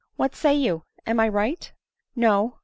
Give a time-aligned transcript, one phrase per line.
[0.15, 0.83] What say you?
[1.05, 1.71] Am I right?""
[2.15, 2.57] No."